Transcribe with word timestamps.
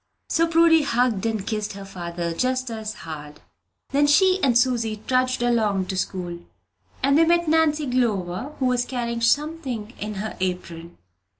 So 0.29 0.47
Prudy 0.47 0.81
hugged 0.81 1.27
and 1.27 1.45
kissed 1.45 1.73
her 1.73 1.85
father 1.85 2.33
"just 2.33 2.71
as 2.71 2.95
hard." 3.05 3.39
Then 3.89 4.07
she 4.07 4.39
and 4.41 4.57
Susy 4.57 5.03
trudged 5.05 5.43
along 5.43 5.85
to 5.89 5.95
school, 5.95 6.39
and 7.03 7.19
they 7.19 7.23
met 7.23 7.47
Nancy 7.47 7.85
Glover, 7.85 8.53
who 8.57 8.65
was 8.65 8.83
carrying 8.83 9.21
something 9.21 9.93
in 9.99 10.15
her 10.15 10.35
apron. 10.39 10.97